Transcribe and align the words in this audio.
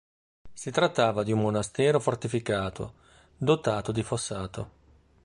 Si 0.51 0.71
trattava 0.71 1.21
di 1.21 1.31
un 1.31 1.41
monastero 1.41 1.99
fortificato, 1.99 2.93
dotato 3.37 3.91
di 3.91 4.01
fossato. 4.01 4.69